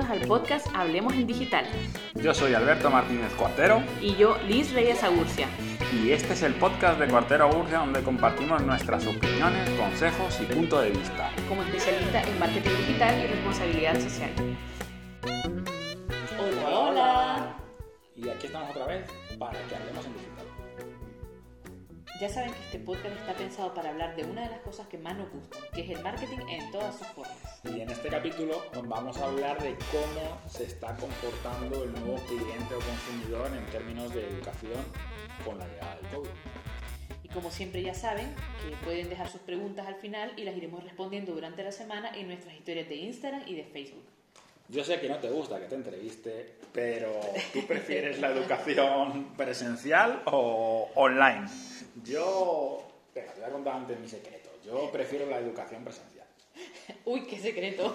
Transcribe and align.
bienvenidos 0.00 0.10
al 0.10 0.28
podcast 0.28 0.66
Hablemos 0.74 1.12
en 1.14 1.26
Digital. 1.26 1.64
Yo 2.14 2.32
soy 2.32 2.54
Alberto 2.54 2.90
Martínez 2.90 3.32
Cuartero. 3.34 3.82
Y 4.00 4.14
yo, 4.16 4.36
Liz 4.46 4.72
Reyes 4.72 5.02
Agurcia. 5.02 5.46
Y 5.92 6.10
este 6.12 6.32
es 6.32 6.42
el 6.42 6.54
podcast 6.54 6.98
de 6.98 7.08
Cuartero 7.08 7.48
Agurcia 7.48 7.78
donde 7.78 8.02
compartimos 8.02 8.62
nuestras 8.62 9.06
opiniones, 9.06 9.68
consejos 9.70 10.38
y 10.40 10.44
punto 10.44 10.80
de 10.80 10.90
vista. 10.90 11.30
Como 11.48 11.62
especialista 11.62 12.22
en 12.22 12.38
marketing 12.38 12.70
digital 12.70 13.20
y 13.22 13.26
responsabilidad 13.26 14.00
social. 14.00 14.30
Hola, 16.38 16.78
hola. 16.78 17.56
Y 18.16 18.28
aquí 18.28 18.46
estamos 18.46 18.70
otra 18.70 18.86
vez 18.86 19.10
para 19.38 19.58
que 19.68 19.74
hablemos 19.74 20.06
en 20.06 20.14
digital. 20.14 20.49
Ya 22.20 22.28
saben 22.28 22.52
que 22.52 22.60
este 22.60 22.78
podcast 22.78 23.16
está 23.16 23.32
pensado 23.32 23.72
para 23.72 23.88
hablar 23.88 24.14
de 24.14 24.24
una 24.24 24.42
de 24.42 24.50
las 24.50 24.60
cosas 24.60 24.86
que 24.88 24.98
más 24.98 25.16
nos 25.16 25.32
gustan, 25.32 25.62
que 25.72 25.80
es 25.80 25.88
el 25.88 26.02
marketing 26.02 26.40
en 26.50 26.70
todas 26.70 26.98
sus 26.98 27.06
formas. 27.06 27.62
Y 27.64 27.80
en 27.80 27.88
este 27.88 28.10
capítulo 28.10 28.62
vamos 28.84 29.16
a 29.16 29.24
hablar 29.24 29.62
de 29.62 29.74
cómo 29.90 30.38
se 30.46 30.64
está 30.64 30.94
comportando 30.96 31.82
el 31.82 31.92
nuevo 31.92 32.16
cliente 32.26 32.74
o 32.74 32.78
consumidor 32.78 33.50
en 33.56 33.64
términos 33.72 34.12
de 34.12 34.28
educación 34.28 34.84
con 35.46 35.58
la 35.58 35.66
llegada 35.66 35.96
del 35.96 36.10
COVID. 36.10 36.30
Y 37.22 37.28
como 37.28 37.50
siempre 37.50 37.82
ya 37.82 37.94
saben, 37.94 38.34
que 38.68 38.76
pueden 38.84 39.08
dejar 39.08 39.30
sus 39.30 39.40
preguntas 39.40 39.86
al 39.86 39.94
final 39.94 40.34
y 40.36 40.44
las 40.44 40.54
iremos 40.54 40.84
respondiendo 40.84 41.32
durante 41.32 41.64
la 41.64 41.72
semana 41.72 42.14
en 42.14 42.26
nuestras 42.26 42.54
historias 42.54 42.86
de 42.90 42.96
Instagram 42.96 43.44
y 43.46 43.54
de 43.54 43.64
Facebook. 43.64 44.04
Yo 44.70 44.84
sé 44.84 45.00
que 45.00 45.08
no 45.08 45.18
te 45.18 45.28
gusta 45.28 45.58
que 45.58 45.66
te 45.66 45.74
entreviste, 45.74 46.54
pero 46.72 47.20
¿tú 47.52 47.66
prefieres 47.66 48.20
la 48.20 48.28
educación 48.28 49.34
presencial 49.36 50.22
o 50.26 50.88
online? 50.94 51.48
Yo, 52.04 52.86
te 53.12 53.26
voy 53.36 53.44
a 53.44 53.50
contar 53.50 53.74
antes 53.74 53.98
mi 53.98 54.08
secreto. 54.08 54.48
Yo 54.64 54.88
prefiero 54.92 55.26
la 55.26 55.38
educación 55.38 55.82
presencial. 55.82 56.26
Uy, 57.04 57.26
qué 57.26 57.40
secreto. 57.40 57.92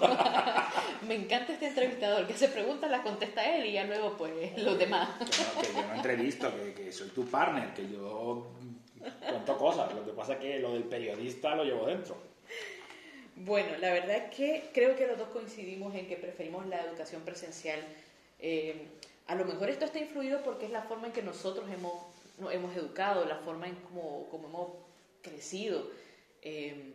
Me 1.08 1.14
encanta 1.14 1.54
este 1.54 1.68
entrevistador 1.68 2.26
que 2.26 2.34
se 2.34 2.48
pregunta, 2.48 2.88
la 2.88 3.02
contesta 3.02 3.56
él 3.56 3.64
y 3.64 3.72
ya 3.72 3.84
luego 3.84 4.14
pues 4.18 4.58
los 4.58 4.78
demás. 4.78 5.08
Que, 5.18 5.24
no, 5.24 5.62
que 5.62 5.80
yo 5.80 5.88
no 5.88 5.94
entrevisto, 5.94 6.54
que, 6.54 6.74
que 6.74 6.92
soy 6.92 7.08
tu 7.08 7.24
partner, 7.24 7.72
que 7.72 7.88
yo 7.88 8.52
cuento 9.26 9.56
cosas. 9.56 9.94
Lo 9.94 10.04
que 10.04 10.12
pasa 10.12 10.34
es 10.34 10.40
que 10.40 10.58
lo 10.58 10.74
del 10.74 10.84
periodista 10.84 11.54
lo 11.54 11.64
llevo 11.64 11.86
dentro. 11.86 12.35
Bueno, 13.36 13.76
la 13.78 13.92
verdad 13.92 14.16
es 14.16 14.34
que 14.34 14.70
creo 14.72 14.96
que 14.96 15.06
los 15.06 15.18
dos 15.18 15.28
coincidimos 15.28 15.94
en 15.94 16.08
que 16.08 16.16
preferimos 16.16 16.66
la 16.66 16.82
educación 16.82 17.22
presencial. 17.22 17.80
Eh, 18.40 18.88
a 19.26 19.34
lo 19.34 19.44
mejor 19.44 19.70
esto 19.70 19.84
está 19.84 19.98
influido 19.98 20.42
porque 20.42 20.66
es 20.66 20.72
la 20.72 20.82
forma 20.82 21.08
en 21.08 21.12
que 21.12 21.22
nosotros 21.22 21.68
hemos 21.70 22.16
nos 22.38 22.52
hemos 22.52 22.74
educado, 22.76 23.24
la 23.24 23.36
forma 23.36 23.66
en 23.66 23.76
cómo, 23.76 24.28
hemos 24.32 24.70
crecido. 25.22 25.90
Eh, 26.42 26.92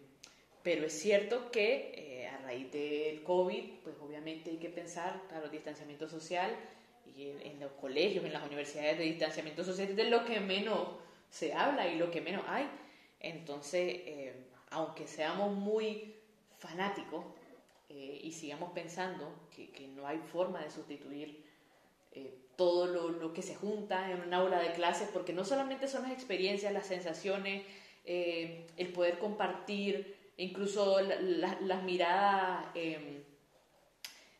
pero 0.64 0.86
es 0.86 0.94
cierto 0.94 1.50
que 1.52 1.92
eh, 1.96 2.28
a 2.28 2.38
raíz 2.40 2.72
del 2.72 3.24
COVID, 3.24 3.64
pues 3.84 3.96
obviamente 4.00 4.52
hay 4.52 4.58
que 4.58 4.70
pensar, 4.70 5.20
claro, 5.28 5.46
el 5.46 5.52
distanciamiento 5.52 6.08
social 6.08 6.56
y 7.18 7.30
en, 7.30 7.60
los 7.60 7.72
colegios, 7.74 8.24
en 8.26 8.34
las 8.34 8.46
universidades 8.46 8.98
de 9.00 9.06
distanciamiento 9.06 9.64
social 9.64 9.90
es 9.90 9.96
de 9.96 10.04
lo 10.06 10.24
que 10.24 10.40
menos 10.40 10.88
se 11.32 11.54
habla 11.54 11.88
y 11.88 11.98
lo 11.98 12.12
que 12.12 12.22
menos 12.22 12.46
hay. 12.48 12.70
Entonces, 13.20 14.02
eh, 14.06 14.34
aunque 14.70 15.08
seamos 15.08 15.54
muy 15.54 16.16
fanáticos 16.62 17.26
y 17.90 18.32
sigamos 18.32 18.72
pensando 18.72 19.50
que, 19.54 19.70
que, 19.72 19.88
no 19.90 20.08
hay 20.08 20.20
forma 20.20 20.62
de 20.62 20.70
sustituir 20.70 21.44
todo 22.62 22.86
lo, 22.86 23.34
que 23.34 23.42
se 23.42 23.56
junta 23.56 24.12
en 24.12 24.22
un 24.22 24.34
aula 24.36 24.60
de 24.60 24.72
clases, 24.74 25.10
porque 25.12 25.34
no 25.34 25.44
solamente 25.44 25.88
son 25.88 26.04
las 26.04 26.12
experiencias, 26.12 26.72
las 26.72 26.86
sensaciones, 26.86 27.64
eh, 28.06 28.68
el 28.78 28.94
poder 28.94 29.18
compartir, 29.18 30.32
incluso 30.38 31.00
las 31.02 31.84
miradas 31.84 32.68
em, 32.76 33.24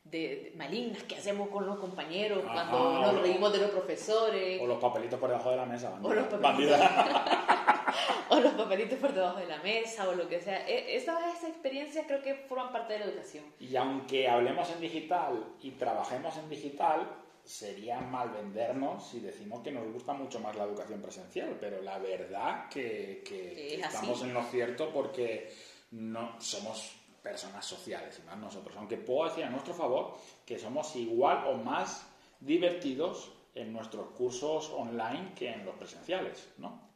de, 0.04 0.54
malignas 0.56 1.02
que 1.04 1.16
hacemos 1.16 1.50
con 1.50 1.66
los 1.66 1.80
compañeros 1.80 2.44
cuando 2.44 3.02
nos 3.02 3.22
reímos 3.24 3.52
de 3.54 3.60
los 3.60 3.72
profesores. 3.72 4.62
O 4.62 4.68
los 4.68 4.78
papelitos 4.78 5.20
por 5.20 5.30
debajo 5.30 5.50
de 5.50 5.58
la 5.58 5.66
mesa. 5.66 6.00
O 6.02 6.14
los 6.14 6.28
papelitos, 6.28 6.80
o 8.30 8.40
los 8.40 8.54
papelitos 8.54 9.00
por 9.00 9.14
debajo 9.14 9.40
de 9.40 9.48
la 9.48 9.58
mesa 9.60 10.08
o 10.10 10.14
lo 10.14 10.28
que 10.28 10.40
sea. 10.40 10.68
Esas, 10.68 11.20
esas 11.36 11.50
experiencias 11.50 12.06
creo 12.08 12.22
que 12.22 12.36
forman 12.36 12.72
parte 12.72 12.94
de 12.94 13.00
la 13.00 13.06
educación. 13.06 13.46
Y 13.60 13.76
aunque 13.76 14.28
hablemos 14.28 14.70
en 14.72 14.82
digital 14.82 15.56
y 15.62 15.72
trabajemos 15.72 16.38
en 16.38 16.50
digital, 16.50 17.08
sería 17.44 18.00
mal 18.00 18.30
vendernos 18.30 19.10
si 19.10 19.20
decimos 19.20 19.62
que 19.62 19.72
nos 19.72 19.92
gusta 19.92 20.14
mucho 20.14 20.40
más 20.40 20.56
la 20.56 20.66
educación 20.66 21.02
presencial, 21.02 21.58
pero 21.60 21.82
la 21.82 21.98
verdad 21.98 22.70
que, 22.70 23.24
que 23.26 23.76
estamos 23.76 24.22
en 24.22 24.34
lo 24.34 24.44
cierto 24.44 24.92
porque 24.94 25.52
no 25.92 26.40
somos 26.40 26.96
personas 27.22 27.66
sociales 27.66 28.20
y 28.22 28.26
más 28.26 28.38
nosotros. 28.38 28.76
Aunque 28.78 28.98
puedo 28.98 29.30
decir 29.30 29.44
a 29.44 29.50
nuestro 29.50 29.74
favor 29.74 30.16
que 30.46 30.58
somos 30.58 30.96
igual 30.96 31.46
o 31.48 31.56
más 31.56 32.08
divertidos 32.40 33.32
en 33.54 33.74
nuestros 33.74 34.12
cursos 34.12 34.70
online 34.70 35.34
que 35.36 35.52
en 35.52 35.66
los 35.66 35.76
presenciales, 35.76 36.50
¿no? 36.58 36.91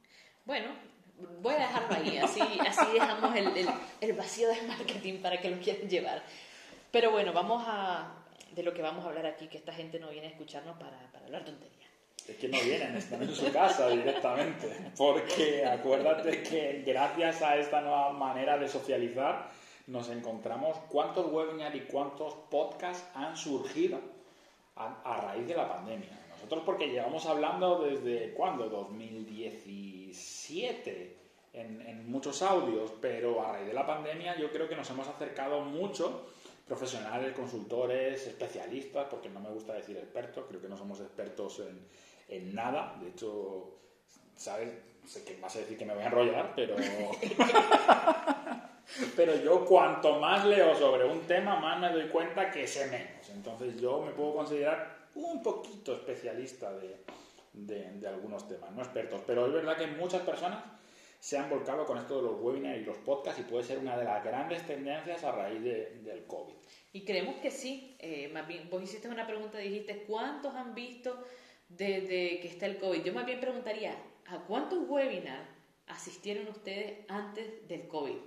Bueno, 0.46 0.68
voy 1.42 1.56
a 1.56 1.60
dejarlo 1.60 1.96
ahí, 1.96 2.18
así, 2.18 2.42
dejamos 2.94 3.36
el, 4.02 4.14
vacío 4.14 4.50
de 4.50 4.62
marketing 4.64 5.22
para 5.22 5.40
que 5.42 5.50
lo 5.50 5.60
quieran 5.60 5.90
llevar. 5.90 6.24
Pero 6.92 7.12
bueno, 7.12 7.34
vamos 7.34 7.64
a, 7.68 8.14
de 8.52 8.64
lo 8.64 8.74
que 8.74 8.82
vamos 8.82 9.04
a 9.06 9.10
hablar 9.10 9.26
aquí, 9.26 9.48
que 9.48 9.58
esta 9.58 9.74
gente 9.74 10.00
no 10.00 10.10
viene 10.10 10.28
a 10.28 10.30
escucharnos 10.30 10.78
para, 10.78 10.98
para 11.12 11.26
hablar 11.26 11.44
tonterías. 11.44 11.90
Es 12.28 12.38
que 12.38 12.48
no 12.48 12.60
vienen, 12.60 12.96
están 12.96 13.22
en 13.22 13.36
su 13.36 13.52
casa 13.52 13.90
directamente, 13.90 14.92
porque 14.98 15.66
acuérdate 15.66 16.42
que 16.42 16.84
gracias 16.86 17.42
a 17.42 17.56
esta 17.58 17.82
nueva 17.82 18.14
manera 18.14 18.58
de 18.58 18.68
socializar 18.68 19.50
nos 19.88 20.10
encontramos 20.10 20.78
cuántos 20.90 21.32
webinars 21.32 21.76
y 21.76 21.82
cuántos 21.82 22.34
podcasts 22.50 23.08
han 23.14 23.38
surgido 23.38 24.00
a, 24.76 25.22
raíz 25.22 25.48
de 25.48 25.56
la 25.56 25.70
pandemia. 25.70 26.10
Nosotros 26.46 26.64
porque 26.64 26.90
llevamos 26.90 27.26
hablando 27.26 27.80
desde 27.80 28.32
cuándo, 28.36 28.70
2017, 28.70 31.18
en, 31.54 31.82
en 31.82 32.08
muchos 32.08 32.44
audios, 32.44 32.94
pero 33.02 33.44
a 33.44 33.54
raíz 33.54 33.66
de 33.66 33.74
la 33.74 33.88
pandemia 33.88 34.38
yo 34.38 34.52
creo 34.52 34.70
que 34.70 34.76
nos 34.76 34.88
hemos 34.92 35.08
acercado 35.08 35.62
mucho 35.62 36.28
profesionales, 36.68 37.34
consultores, 37.34 38.28
especialistas, 38.28 39.08
porque 39.10 39.28
no 39.28 39.40
me 39.40 39.50
gusta 39.50 39.74
decir 39.74 39.98
expertos, 39.98 40.46
creo 40.48 40.62
que 40.62 40.70
no 40.70 40.78
somos 40.78 41.00
expertos 41.00 41.62
en, 41.62 41.80
en 42.30 42.54
nada, 42.54 42.96
de 43.02 43.10
hecho, 43.10 43.80
¿sabes? 44.36 44.70
Sé 45.04 45.24
que 45.24 45.40
vas 45.42 45.56
a 45.56 45.60
decir 45.60 45.80
que 45.80 45.86
me 45.86 45.96
voy 45.96 46.04
a 46.04 46.08
enrollar, 46.08 46.54
pero... 46.56 46.76
pero 49.16 49.36
yo 49.44 49.66
cuanto 49.66 50.20
más 50.20 50.46
leo 50.46 50.76
sobre 50.76 51.06
un 51.06 51.22
tema, 51.22 51.60
más 51.60 51.80
me 51.80 51.92
doy 51.92 52.08
cuenta 52.10 52.52
que 52.52 52.68
sé 52.68 52.86
menos. 52.92 53.28
Entonces 53.34 53.82
yo 53.82 54.04
me 54.04 54.12
puedo 54.12 54.36
considerar 54.36 55.05
un 55.16 55.42
poquito 55.42 55.94
especialista 55.94 56.72
de, 56.74 58.08
algunos 58.08 58.48
temas, 58.48 58.72
no 58.72 58.81
expertos, 58.81 59.22
pero 59.26 59.48
es 59.48 59.53
verdad 59.53 59.78
que 59.78 59.88
muchas 59.88 60.22
personas 60.22 60.64
se 61.20 61.38
han 61.38 61.50
volcado 61.50 61.86
con 61.86 61.98
esto 61.98 62.18
de 62.18 62.24
los 62.24 62.42
webinars 62.42 62.81
y 62.81 62.86
los 62.86 62.98
podcasts 62.98 63.40
y 63.40 63.44
puede 63.44 63.64
ser 63.64 63.80
una 63.80 63.98
de 63.98 64.03
las 64.03 64.24
grandes 64.24 64.66
tendencias 64.68 65.24
a 65.24 65.31
raíz 65.31 65.64
del 65.64 66.26
COVID. 66.28 66.53
Y 66.94 67.03
creemos 67.03 67.36
que 67.38 67.50
sí. 67.50 67.96
Eh, 68.00 68.30
más 68.34 68.48
bien, 68.48 68.70
vos 68.70 68.84
hiciste 68.84 69.09
una 69.09 69.26
pregunta, 69.26 69.58
dijiste, 69.58 70.03
¿cuántos 70.03 70.53
han 70.53 70.76
visto 70.76 71.18
desde 71.68 72.40
que 72.42 72.47
está 72.47 72.68
el 72.68 72.78
COVID? 72.78 73.03
Yo 73.03 73.14
más 73.14 73.26
bien 73.26 73.40
preguntaría, 73.40 73.97
¿a 74.28 74.40
cuántos 74.46 74.88
webinars 74.88 75.50
asistieron 75.88 76.47
ustedes 76.47 77.06
antes 77.09 77.68
del 77.68 77.88
COVID? 77.88 78.18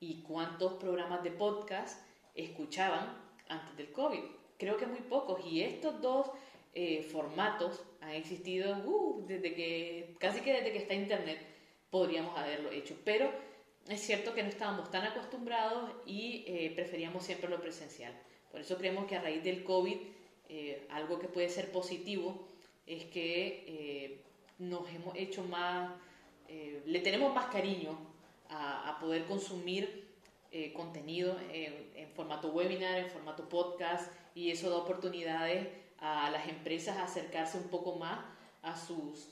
¿Y 0.00 0.22
cuántos 0.22 0.74
programas 0.74 1.22
de 1.22 1.32
podcast 1.32 2.04
escuchaban 2.34 3.16
antes 3.48 3.76
del 3.76 3.92
COVID? 3.92 4.41
Creo 4.62 4.76
que 4.76 4.86
muy 4.86 5.00
pocos. 5.00 5.44
Y 5.44 5.60
estos 5.60 6.00
dos 6.00 6.30
eh, 6.72 7.02
formatos 7.02 7.82
han 8.00 8.10
existido 8.10 8.76
uh, 8.86 9.24
desde 9.26 9.54
que, 9.54 10.14
casi 10.20 10.40
que 10.40 10.52
desde 10.52 10.70
que 10.70 10.78
está 10.78 10.94
Internet 10.94 11.40
podríamos 11.90 12.38
haberlo 12.38 12.70
hecho. 12.70 12.94
Pero 13.04 13.28
es 13.88 14.00
cierto 14.00 14.32
que 14.34 14.44
no 14.44 14.50
estábamos 14.50 14.88
tan 14.88 15.02
acostumbrados 15.02 15.90
y 16.06 16.44
eh, 16.46 16.70
preferíamos 16.76 17.24
siempre 17.24 17.50
lo 17.50 17.60
presencial. 17.60 18.12
Por 18.52 18.60
eso 18.60 18.78
creemos 18.78 19.06
que 19.06 19.16
a 19.16 19.20
raíz 19.20 19.42
del 19.42 19.64
COVID, 19.64 19.96
eh, 20.48 20.86
algo 20.90 21.18
que 21.18 21.26
puede 21.26 21.48
ser 21.48 21.72
positivo 21.72 22.46
es 22.86 23.06
que 23.06 23.64
eh, 23.66 24.20
nos 24.60 24.88
hemos 24.90 25.16
hecho 25.16 25.42
más, 25.42 25.90
le 26.86 27.00
tenemos 27.00 27.34
más 27.34 27.46
cariño 27.46 27.98
a, 28.48 28.96
poder 29.00 29.24
consumir 29.24 30.11
contenido 30.74 31.36
en, 31.52 32.08
formato 32.14 32.48
webinar, 32.48 32.98
en 32.98 33.10
formato 33.10 33.48
podcast, 33.48 34.12
y 34.34 34.50
eso 34.50 34.68
da 34.70 34.76
oportunidades 34.76 35.68
a 35.98 36.30
las 36.30 36.48
empresas 36.48 36.96
a 36.98 37.04
acercarse 37.04 37.58
un 37.58 37.68
poco 37.68 37.96
más 37.96 38.18
a 38.62 38.76
sus, 38.76 39.28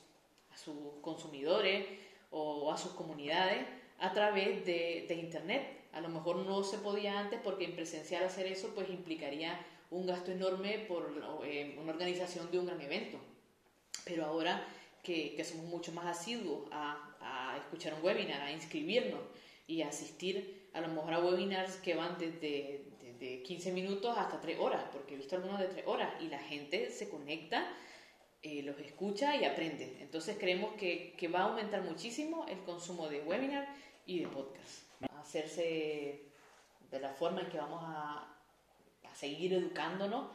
a 0.51 0.57
sus 0.57 0.75
consumidores, 1.01 1.85
o 2.31 2.71
a 2.71 2.77
sus 2.77 2.93
comunidades 2.93 3.65
a 3.99 4.11
través 4.13 4.65
de, 4.65 5.05
Internet. 5.09 5.79
A 5.93 6.01
lo 6.01 6.09
mejor 6.09 6.37
no 6.37 6.63
se 6.63 6.77
podía 6.77 7.19
antes 7.19 7.39
porque 7.43 7.65
en 7.65 7.75
presencial 7.75 8.23
hacer 8.23 8.47
eso 8.47 8.71
pues 8.73 8.89
implicaría 8.89 9.59
un 9.91 10.07
gasto 10.07 10.31
enorme 10.31 10.79
por 10.87 11.13
eh, 11.43 11.77
una 11.81 11.91
organización 11.91 12.49
de 12.49 12.59
un 12.59 12.65
gran 12.65 12.79
evento. 12.79 13.17
Pero 14.05 14.25
ahora 14.25 14.65
que, 15.03 15.35
que 15.35 15.43
somos 15.43 15.65
mucho 15.65 15.91
más 15.91 16.05
asiduos 16.05 16.69
a, 16.71 17.13
a, 17.19 17.57
escuchar 17.57 17.93
un 17.93 18.03
webinar, 18.03 18.41
a 18.41 18.51
inscribirnos 18.51 19.19
y 19.67 19.81
a 19.81 19.89
asistir 19.89 20.60
a 20.73 20.81
lo 20.81 20.87
mejor 20.87 21.13
a 21.13 21.19
webinars 21.19 21.75
que 21.77 21.95
van 21.95 22.17
desde, 22.17 22.85
desde 23.01 23.43
15 23.43 23.71
minutos 23.71 24.17
hasta 24.17 24.39
3 24.39 24.59
horas, 24.59 24.83
porque 24.91 25.13
he 25.13 25.17
visto 25.17 25.35
algunos 25.35 25.59
de 25.59 25.67
3 25.67 25.85
horas 25.87 26.13
y 26.21 26.27
la 26.27 26.39
gente 26.39 26.89
se 26.91 27.09
conecta, 27.09 27.67
eh, 28.41 28.63
los 28.63 28.79
escucha 28.79 29.35
y 29.35 29.45
aprende. 29.45 29.97
Entonces 29.99 30.37
creemos 30.39 30.73
que, 30.73 31.13
que, 31.17 31.27
va 31.27 31.41
a 31.41 31.43
aumentar 31.43 31.83
muchísimo 31.83 32.45
el 32.47 32.59
consumo 32.59 33.07
de 33.07 33.21
webinar 33.21 33.67
y 34.05 34.19
de 34.19 34.27
podcast. 34.27 34.83
Hacerse 35.19 36.21
de 36.89 36.99
la 36.99 37.13
forma 37.13 37.41
en 37.41 37.49
que 37.49 37.57
vamos 37.57 37.81
a, 37.83 38.27
a 39.09 39.15
seguir 39.15 39.53
educándonos 39.53 40.27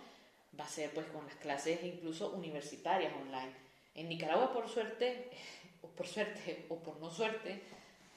va 0.59 0.65
a 0.65 0.69
ser 0.69 0.91
pues 0.91 1.07
con 1.09 1.25
las 1.27 1.37
clases 1.37 1.83
incluso 1.83 2.31
universitarias 2.31 3.13
online. 3.15 3.53
En 3.95 4.09
Nicaragua, 4.09 4.53
por 4.53 4.69
suerte, 4.69 5.31
o 5.83 5.89
por 5.89 6.07
suerte 6.07 6.67
o 6.69 6.77
por 6.77 6.99
no 7.01 7.11
suerte, 7.11 7.63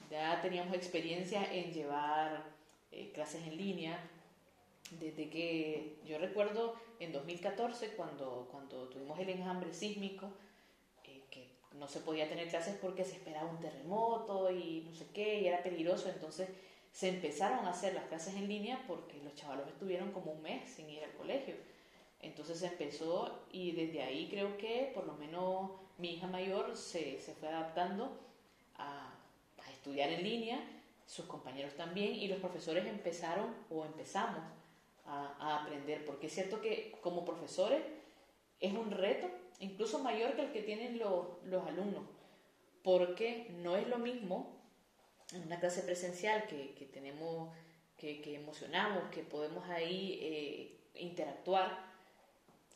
ya 0.10 0.42
teníamos 0.42 0.74
experiencia 0.76 1.54
en 1.54 1.72
llevar 1.72 2.44
eh, 2.92 3.12
clases 3.14 3.46
en 3.46 3.58
línea. 3.58 4.00
Desde 4.92 5.30
que 5.30 6.00
yo 6.06 6.18
recuerdo 6.18 6.76
en 7.00 7.12
2014, 7.12 7.90
cuando, 7.96 8.48
cuando 8.52 8.90
tuvimos 8.90 9.20
el 9.20 9.30
enjambre 9.30 9.74
sísmico, 9.74 10.32
eh, 11.06 11.24
que 11.30 11.48
no 11.74 11.88
se 11.88 12.00
podía 12.00 12.28
tener 12.28 12.50
clases 12.50 12.76
porque 12.82 13.06
se 13.06 13.14
esperaba 13.14 13.50
un 13.50 13.60
terremoto 13.60 14.52
y 14.52 14.82
no 14.88 14.94
sé 14.94 15.06
qué, 15.14 15.42
y 15.42 15.48
era 15.48 15.62
peligroso, 15.62 16.10
entonces 16.10 16.50
se 16.92 17.10
empezaron 17.10 17.66
a 17.66 17.70
hacer 17.70 17.94
las 17.94 18.06
clases 18.06 18.34
en 18.34 18.48
línea 18.48 18.84
porque 18.88 19.22
los 19.24 19.36
chavalos 19.36 19.68
estuvieron 19.68 20.12
como 20.12 20.32
un 20.32 20.42
mes 20.42 20.68
sin 20.70 20.90
ir 20.90 21.04
al 21.04 21.14
colegio. 21.14 21.56
Entonces 22.22 22.60
se 22.60 22.68
empezó 22.68 23.46
y 23.52 23.72
desde 23.72 24.02
ahí 24.02 24.28
creo 24.30 24.58
que 24.58 24.92
por 24.94 25.06
lo 25.06 25.14
menos 25.14 25.72
mi 25.98 26.16
hija 26.16 26.28
mayor 26.28 26.76
se, 26.76 27.22
se 27.22 27.34
fue 27.36 27.48
adaptando 27.48 28.20
a, 28.76 29.19
estudiar 29.80 30.10
en 30.10 30.24
línea, 30.24 30.60
sus 31.06 31.26
compañeros 31.26 31.74
también, 31.76 32.14
y 32.14 32.28
los 32.28 32.40
profesores 32.40 32.86
empezaron 32.86 33.56
o 33.70 33.86
empezamos 33.86 34.44
a, 35.06 35.62
aprender, 35.62 36.06
porque 36.06 36.28
es 36.28 36.34
cierto 36.34 36.62
que 36.62 36.96
como 37.02 37.26
profesores 37.26 37.82
es 38.60 38.74
un 38.74 38.92
reto 38.92 39.28
incluso 39.60 40.00
mayor 40.00 40.36
que 40.36 40.44
el 40.44 40.52
que 40.52 40.62
tienen 40.62 41.00
los, 41.00 41.26
los 41.46 41.66
alumnos, 41.66 42.04
porque 42.84 43.48
no 43.64 43.76
es 43.76 43.88
lo 43.88 43.98
mismo 43.98 44.56
en 45.34 45.44
una 45.44 45.60
clase 45.60 45.82
presencial 45.82 46.46
que, 46.46 46.76
que 46.76 46.86
tenemos, 46.86 47.52
que, 47.98 48.22
que, 48.22 48.36
emocionamos, 48.36 49.10
que 49.12 49.24
podemos 49.24 49.68
ahí 49.70 50.20
eh, 50.22 50.80
interactuar, 50.96 51.90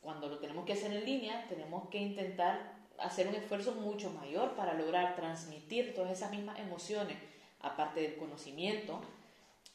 cuando 0.01 0.27
lo 0.27 0.39
tenemos 0.39 0.65
que 0.65 0.73
hacer 0.73 0.91
en 0.91 1.05
línea, 1.05 1.47
tenemos 1.47 1.87
que 1.89 1.99
intentar 1.99 2.82
hacer 3.03 3.27
un 3.27 3.35
esfuerzo 3.35 3.73
mucho 3.75 4.09
mayor 4.11 4.55
para 4.55 4.73
lograr 4.73 5.15
transmitir 5.15 5.93
todas 5.93 6.11
esas 6.11 6.31
mismas 6.31 6.57
emociones, 6.59 7.17
aparte 7.59 8.01
del 8.01 8.15
conocimiento, 8.15 9.01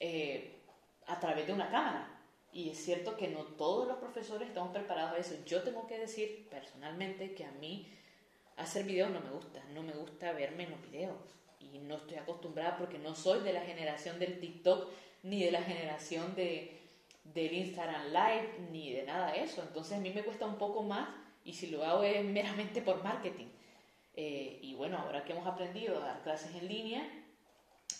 eh, 0.00 0.56
a 1.06 1.20
través 1.20 1.46
de 1.46 1.52
una 1.52 1.70
cámara. 1.70 2.14
Y 2.52 2.70
es 2.70 2.82
cierto 2.82 3.16
que 3.16 3.28
no 3.28 3.44
todos 3.44 3.86
los 3.86 3.98
profesores 3.98 4.48
estamos 4.48 4.72
preparados 4.72 5.12
a 5.12 5.18
eso. 5.18 5.34
Yo 5.44 5.62
tengo 5.62 5.86
que 5.86 5.98
decir 5.98 6.48
personalmente 6.50 7.34
que 7.34 7.44
a 7.44 7.52
mí 7.52 7.86
hacer 8.56 8.84
videos 8.84 9.10
no 9.10 9.20
me 9.20 9.30
gusta, 9.30 9.62
no 9.74 9.82
me 9.82 9.92
gusta 9.92 10.32
verme 10.32 10.64
en 10.64 10.70
los 10.70 10.82
videos. 10.82 11.16
Y 11.60 11.78
no 11.78 11.96
estoy 11.96 12.16
acostumbrada 12.16 12.78
porque 12.78 12.98
no 12.98 13.14
soy 13.14 13.40
de 13.40 13.52
la 13.52 13.60
generación 13.60 14.18
del 14.18 14.40
TikTok 14.40 14.88
ni 15.22 15.44
de 15.44 15.50
la 15.50 15.62
generación 15.62 16.34
de, 16.34 16.80
del 17.24 17.52
Instagram 17.52 18.06
Live 18.06 18.68
ni 18.72 18.92
de 18.92 19.02
nada 19.02 19.32
de 19.32 19.44
eso. 19.44 19.62
Entonces 19.62 19.98
a 19.98 20.00
mí 20.00 20.10
me 20.10 20.24
cuesta 20.24 20.46
un 20.46 20.56
poco 20.56 20.82
más 20.82 21.08
y 21.48 21.54
si 21.54 21.68
lo 21.68 21.82
hago 21.82 22.02
es 22.02 22.22
meramente 22.22 22.82
por 22.82 23.02
marketing. 23.02 23.46
Eh, 24.14 24.58
y 24.60 24.74
bueno, 24.74 24.98
ahora 24.98 25.24
que 25.24 25.32
hemos 25.32 25.46
aprendido 25.46 25.96
a 25.96 26.00
dar 26.00 26.22
clases 26.22 26.54
en 26.54 26.68
línea, 26.68 27.08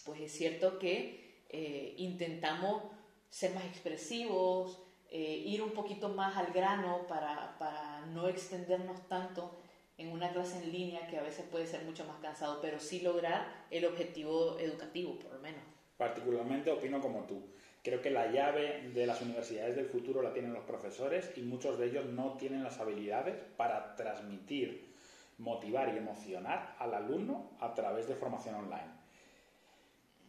pues 0.05 0.21
es 0.21 0.33
cierto 0.33 0.79
que 0.79 1.45
eh, 1.49 1.95
intentamos 1.97 2.83
ser 3.31 3.55
más 3.55 3.65
expresivos, 3.65 4.79
eh, 5.11 5.43
ir 5.47 5.63
un 5.63 5.71
poquito 5.71 6.11
más 6.11 6.37
al 6.37 6.53
grano 6.53 7.07
para, 7.07 7.57
para, 7.59 8.05
no 8.13 8.29
extendernos 8.29 9.09
tanto 9.09 9.59
en 9.97 10.13
una 10.13 10.31
clase 10.31 10.63
en 10.63 10.71
línea 10.71 11.07
que 11.07 11.17
a 11.17 11.23
veces 11.23 11.47
puede 11.51 11.67
ser 11.67 11.85
mucho 11.85 12.05
más 12.05 12.21
cansado, 12.21 12.61
pero 12.61 12.79
sí 12.79 13.01
lograr 13.01 13.67
el 13.71 13.87
objetivo 13.87 14.59
educativo, 14.59 15.19
por 15.19 15.33
lo 15.33 15.39
menos. 15.39 15.63
Particularmente 15.99 16.71
opino 16.71 17.01
como 17.01 17.25
tú. 17.25 17.43
Creo 17.83 18.01
que 18.01 18.11
la 18.11 18.31
llave 18.31 18.91
de 18.95 19.07
las 19.07 19.21
universidades 19.21 19.77
del 19.77 19.87
futuro 19.87 20.23
la 20.23 20.33
tienen 20.33 20.53
los 20.53 20.65
profesores 20.65 21.33
y 21.37 21.43
muchos 21.43 21.79
de 21.79 21.87
ellos 21.87 22.07
no 22.07 22.37
tienen 22.37 22.63
las 22.63 22.79
habilidades 22.79 23.35
para 23.57 23.97
transmitir, 23.97 24.95
motivar 25.39 25.93
y 25.93 25.99
emocionar 25.99 26.77
al 26.79 26.95
alumno 26.95 27.51
a 27.61 27.75
través 27.75 28.07
de 28.09 28.15
formación 28.15 28.55
online. 28.55 28.99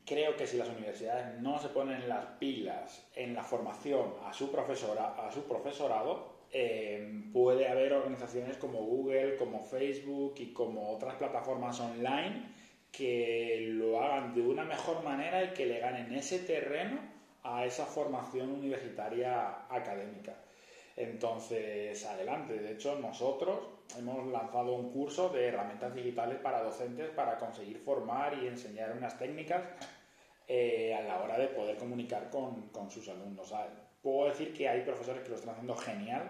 Creo 0.05 0.35
que 0.35 0.47
si 0.47 0.57
las 0.57 0.69
universidades 0.69 1.39
no 1.39 1.59
se 1.59 1.69
ponen 1.69 2.09
las 2.09 2.25
pilas 2.39 3.07
en 3.15 3.35
la 3.35 3.43
formación 3.43 4.13
a 4.25 4.33
su, 4.33 4.51
profesora, 4.51 5.27
a 5.27 5.31
su 5.31 5.43
profesorado, 5.43 6.39
eh, 6.51 7.25
puede 7.31 7.67
haber 7.67 7.93
organizaciones 7.93 8.57
como 8.57 8.81
Google, 8.81 9.35
como 9.35 9.63
Facebook 9.63 10.33
y 10.39 10.51
como 10.51 10.89
otras 10.89 11.13
plataformas 11.15 11.79
online 11.79 12.57
que 12.91 13.67
lo 13.71 14.01
hagan 14.01 14.33
de 14.33 14.41
una 14.41 14.63
mejor 14.63 15.03
manera 15.03 15.43
y 15.43 15.53
que 15.53 15.65
le 15.65 15.79
ganen 15.79 16.13
ese 16.13 16.39
terreno 16.39 16.99
a 17.43 17.65
esa 17.65 17.85
formación 17.85 18.51
universitaria 18.51 19.65
académica. 19.69 20.35
Entonces, 20.95 22.05
adelante. 22.05 22.59
De 22.59 22.73
hecho, 22.73 22.99
nosotros 22.99 23.59
hemos 23.97 24.27
lanzado 24.27 24.73
un 24.75 24.91
curso 24.91 25.29
de 25.29 25.47
herramientas 25.47 25.95
digitales 25.95 26.39
para 26.39 26.61
docentes 26.61 27.09
para 27.11 27.37
conseguir 27.37 27.77
formar 27.79 28.37
y 28.41 28.47
enseñar 28.47 28.91
unas 28.91 29.17
técnicas 29.17 29.63
eh, 30.47 30.93
a 30.93 31.01
la 31.01 31.21
hora 31.21 31.37
de 31.37 31.47
poder 31.47 31.77
comunicar 31.77 32.29
con, 32.29 32.69
con 32.69 32.89
sus 32.89 33.07
alumnos. 33.07 33.53
puedo 34.01 34.27
decir 34.29 34.53
que 34.53 34.67
hay 34.67 34.81
profesores 34.81 35.23
que 35.23 35.29
lo 35.29 35.35
están 35.35 35.51
haciendo 35.51 35.75
genial 35.75 36.29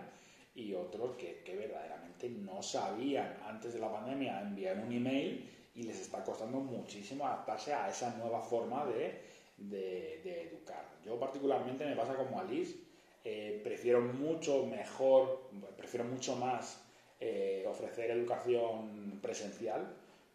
y 0.54 0.74
otros 0.74 1.16
que, 1.16 1.42
que, 1.44 1.56
verdaderamente 1.56 2.30
no 2.30 2.62
sabían 2.62 3.38
antes 3.48 3.74
de 3.74 3.80
la 3.80 3.92
pandemia 3.92 4.42
enviar 4.42 4.78
un 4.78 4.92
email 4.92 5.50
y 5.80 5.84
les 5.84 6.02
está 6.02 6.22
costando 6.24 6.60
muchísimo 6.60 7.26
adaptarse 7.26 7.74
a 7.74 7.90
esa 7.90 8.14
nueva 8.18 8.42
forma 8.42 8.86
de, 8.86 9.22
de, 9.56 10.50
educar. 10.50 10.86
Yo 11.06 11.18
particularmente 11.18 11.86
me 11.86 11.96
pasa 11.96 12.16
como 12.16 12.38
Alice, 12.38 12.76
eh, 13.24 13.62
prefiero 13.64 14.02
mucho 14.02 14.66
mejor, 14.66 15.50
prefiero 15.78 16.06
mucho 16.06 16.36
más 16.36 16.82
eh, 17.22 17.66
ofrecer 17.66 18.12
educación 18.12 19.20
presencial 19.22 19.88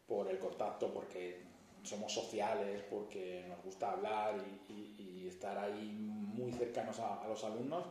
por 0.06 0.31
el 0.31 0.38
contacto, 0.38 0.93
porque 0.93 1.43
somos 1.82 2.11
sociales, 2.11 2.82
porque 2.88 3.44
nos 3.46 3.63
gusta 3.63 3.93
hablar 3.93 4.36
y, 4.69 4.93
estar 5.24 5.56
ahí 5.56 5.91
muy 5.98 6.53
cercanos 6.53 7.01
a, 7.01 7.27
los 7.27 7.43
alumnos, 7.44 7.86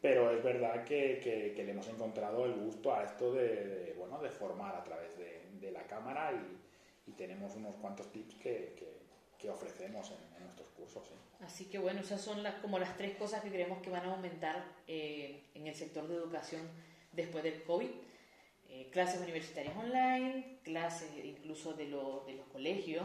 pero 0.00 0.32
es 0.32 0.42
verdad 0.42 0.84
que, 0.84 1.54
le 1.56 1.70
hemos 1.70 1.88
encontrado 1.88 2.44
el 2.44 2.54
gusto 2.54 2.92
a 2.92 3.04
esto 3.04 3.32
de, 3.32 3.94
bueno, 3.96 4.20
de 4.20 4.30
formar 4.30 4.74
a 4.74 4.82
través 4.82 5.16
de, 5.16 5.70
la 5.70 5.86
cámara 5.86 6.32
tenemos 7.10 7.56
unos 7.56 7.74
cuantos 7.76 8.10
tips 8.12 8.36
que, 8.36 8.74
que 9.42 9.50
ofrecemos 9.50 10.12
en, 10.12 10.44
nuestros 10.44 10.68
cursos. 10.68 11.02
Así 11.40 11.64
que 11.64 11.78
bueno, 11.78 12.00
esas 12.00 12.20
son 12.20 12.42
las, 12.42 12.54
como 12.56 12.78
las 12.78 12.96
tres 12.96 13.16
cosas 13.16 13.42
que 13.42 13.48
creemos 13.48 13.82
que 13.82 13.90
van 13.90 14.04
a 14.06 14.12
aumentar 14.12 14.64
eh, 14.86 15.48
en 15.54 15.66
el 15.66 15.74
sector 15.74 16.06
de 16.06 16.14
educación 16.14 16.62
después 17.10 17.42
del 17.42 17.62
COVID. 17.64 17.90
Eh, 18.68 18.88
clases 18.90 19.20
universitarias 19.20 19.76
online, 19.76 20.58
clases 20.62 21.10
incluso 21.24 21.74
de, 21.74 21.86
de 21.86 22.34
los 22.34 22.46
colegios 22.52 23.04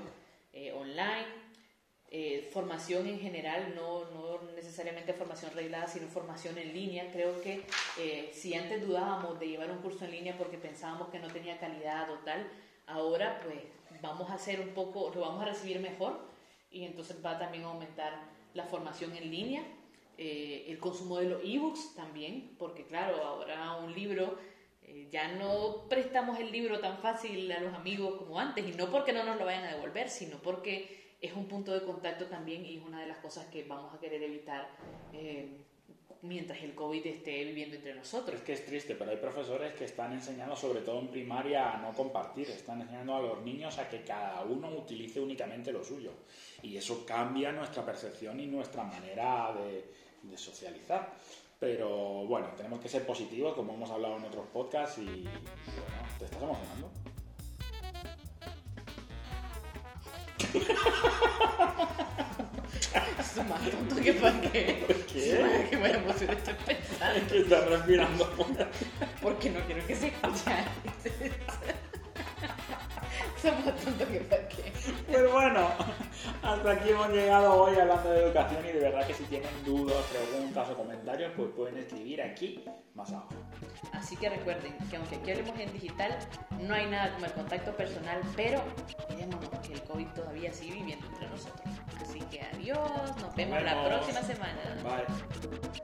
eh, 0.53 0.71
online, 0.71 1.47
formación 2.53 3.05
en 3.07 3.19
general, 3.19 3.73
no, 3.75 4.05
no, 4.11 4.41
necesariamente 4.55 5.13
formación 5.13 5.51
reglada, 5.53 5.87
sino 5.87 6.07
formación 6.07 6.57
en 6.57 6.73
línea. 6.73 7.11
Creo 7.11 7.41
que 7.41 7.65
si 8.31 8.53
antes 8.53 8.87
dudábamos 8.87 9.37
de 9.39 9.49
llevar 9.49 9.69
un 9.69 9.79
curso 9.79 10.05
en 10.05 10.11
línea 10.11 10.37
porque 10.37 10.57
pensábamos 10.57 11.09
que 11.09 11.19
no 11.19 11.27
tenía 11.27 11.59
calidad 11.59 12.09
o 12.09 12.19
tal, 12.19 12.49
ahora 12.85 13.41
pues 13.43 13.59
vamos 14.01 14.29
a 14.29 14.35
hacer 14.35 14.59
un 14.59 14.69
poco, 14.69 15.11
lo 15.13 15.21
vamos 15.21 15.41
a 15.41 15.45
recibir 15.45 15.79
mejor 15.79 16.19
y 16.71 16.83
entonces 16.83 17.17
va 17.25 17.37
también 17.37 17.63
a 17.63 17.67
aumentar 17.67 18.13
la 18.53 18.63
formación 18.63 19.15
en 19.15 19.31
línea, 19.31 19.63
eh, 20.17 20.65
el 20.67 20.79
consumo 20.79 21.17
de 21.17 21.29
los 21.29 21.43
ebooks 21.43 21.95
también, 21.95 22.55
porque 22.57 22.85
claro, 22.85 23.23
ahora 23.23 23.75
un 23.75 23.93
libro, 23.93 24.37
eh, 24.81 25.07
ya 25.11 25.33
no 25.33 25.87
prestamos 25.87 26.39
el 26.39 26.51
libro 26.51 26.79
tan 26.79 26.97
fácil 26.97 27.51
a 27.51 27.59
los 27.59 27.73
amigos 27.73 28.15
como 28.17 28.39
antes, 28.39 28.67
y 28.67 28.71
no 28.71 28.89
porque 28.89 29.13
no 29.13 29.23
nos 29.23 29.37
lo 29.37 29.45
vayan 29.45 29.65
a 29.65 29.75
devolver, 29.75 30.09
sino 30.09 30.37
porque 30.37 31.15
es 31.21 31.33
un 31.33 31.47
punto 31.47 31.73
de 31.73 31.83
contacto 31.83 32.25
también 32.25 32.65
y 32.65 32.77
es 32.77 32.83
una 32.83 33.01
de 33.01 33.07
las 33.07 33.17
cosas 33.17 33.45
que 33.47 33.63
vamos 33.63 33.93
a 33.93 33.99
querer 33.99 34.21
evitar. 34.23 34.69
Eh, 35.13 35.65
mientras 36.27 36.61
el 36.61 36.75
COVID 36.75 37.05
esté 37.05 37.43
viviendo 37.45 37.75
entre 37.75 37.95
nosotros. 37.95 38.37
Es 38.39 38.45
que 38.45 38.53
es 38.53 38.65
triste, 38.65 38.95
pero 38.95 39.11
hay 39.11 39.17
profesores 39.17 39.73
que 39.73 39.85
están 39.85 40.13
enseñando, 40.13 40.55
sobre 40.55 40.81
todo 40.81 40.99
en 40.99 41.07
primaria, 41.07 41.73
a 41.73 41.77
no 41.77 41.93
compartir, 41.93 42.49
están 42.49 42.81
enseñando 42.81 43.15
a 43.15 43.21
los 43.21 43.41
niños 43.41 43.77
a 43.79 43.89
que 43.89 44.03
cada 44.03 44.41
uno 44.43 44.69
utilice 44.69 45.19
únicamente 45.19 45.71
lo 45.71 45.83
suyo. 45.83 46.11
Y 46.61 46.77
eso 46.77 47.05
cambia 47.05 47.51
nuestra 47.51 47.85
percepción 47.85 48.39
y 48.39 48.47
nuestra 48.47 48.83
manera 48.83 49.53
de, 49.53 50.37
socializar. 50.37 51.13
Pero 51.59 52.25
bueno, 52.25 52.49
tenemos 52.55 52.79
que 52.79 52.89
ser 52.89 53.05
positivos, 53.05 53.55
como 53.55 53.73
hemos 53.73 53.89
hablado 53.89 54.17
en 54.17 54.25
otros 54.25 54.45
podcasts, 54.53 54.99
y, 54.99 55.05
bueno, 55.05 55.31
¿te 56.19 56.25
estás 56.25 56.41
emocionando? 56.43 56.91
Su 63.37 63.43
tonto 63.69 63.95
que 63.97 64.13
para 64.13 64.41
qué. 64.41 64.83
¿Por 64.87 64.95
qué? 65.05 65.67
Que 65.69 65.77
buena 65.77 65.97
emoción 65.99 66.31
estoy 66.31 66.55
pensando. 66.65 67.19
Es 67.19 67.31
que 67.31 67.39
estás 67.39 67.69
respirando 67.69 68.31
Porque 69.21 69.51
no 69.51 69.59
quiero 69.67 69.85
que 69.85 69.95
se 69.95 70.07
escuche. 70.07 70.51
Somos 73.39 73.75
tontos 73.83 74.07
que 74.07 74.19
para 74.21 74.47
qué. 74.47 74.73
Pues 75.07 75.31
bueno, 75.31 75.69
hasta 76.41 76.71
aquí 76.71 76.89
hemos 76.89 77.09
llegado 77.09 77.53
hoy 77.53 77.77
hablando 77.77 78.09
de 78.09 78.23
educación 78.23 78.65
y 78.65 78.71
de 78.71 78.79
verdad 78.79 79.05
que 79.05 79.13
si 79.13 79.23
tienen 79.25 79.51
dudas, 79.63 80.03
preguntas 80.05 80.69
o 80.71 80.75
comentarios, 80.75 81.31
pues 81.35 81.49
pueden 81.55 81.77
escribir 81.77 82.23
aquí 82.23 82.65
más 82.95 83.11
abajo. 83.11 83.35
Así 83.93 84.15
que 84.17 84.29
recuerden 84.29 84.75
que 84.89 84.97
aunque 84.97 85.17
aquí 85.17 85.31
hablemos 85.31 85.59
en 85.59 85.71
digital, 85.73 86.17
no 86.59 86.73
hay 86.73 86.87
nada 86.87 87.13
como 87.13 87.25
el 87.27 87.33
contacto 87.33 87.71
personal, 87.77 88.19
pero 88.35 88.63
cuidémonos 89.05 89.49
que 89.59 89.73
el 89.73 89.83
COVID 89.83 90.07
todavía 90.07 90.51
sigue 90.51 90.73
viviendo 90.73 91.05
entre 91.05 91.27
nosotros. 91.27 91.69
Así 92.17 92.25
que 92.31 92.41
adiós, 92.41 93.15
nos 93.21 93.35
vemos, 93.35 93.63
la 93.63 93.83
próxima 93.85 94.21
semana. 94.23 94.57
Bye. 94.83 95.77